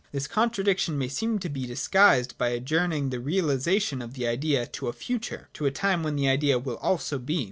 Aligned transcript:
This 0.11 0.25
contradiction 0.25 0.97
may 0.97 1.07
seem 1.07 1.37
to 1.37 1.47
be 1.47 1.67
disguised 1.67 2.35
by 2.39 2.47
adjourning 2.49 3.11
the 3.11 3.19
realisation 3.19 4.01
of 4.01 4.15
the 4.15 4.25
Idea 4.25 4.65
to 4.65 4.87
a 4.87 4.93
future, 4.93 5.47
to 5.53 5.67
a 5.67 5.71
time 5.71 6.01
when 6.01 6.15
the 6.15 6.27
Idea 6.27 6.57
will 6.57 6.77
also 6.77 7.19
be. 7.19 7.39